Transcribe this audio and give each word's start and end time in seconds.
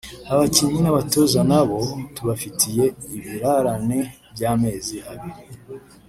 Abakinnyi 0.33 0.79
n’abatoza 0.81 1.39
na 1.51 1.61
bo 1.67 1.79
tubafitiye 2.15 2.85
ibirarane 3.15 3.99
by’amezi 4.33 4.97
abiri 5.11 5.41